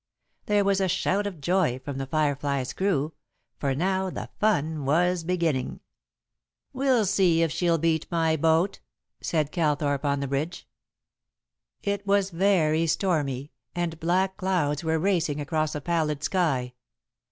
[0.47, 3.13] There was a shout of joy from The Firefly's crew,
[3.59, 5.79] for now the fun was beginning.
[6.73, 8.79] "We'll see if she'll beat my boat,"
[9.21, 10.67] said Calthorpe on the bridge.
[11.83, 16.73] It was very stormy, and black clouds were racing across a pallid sky.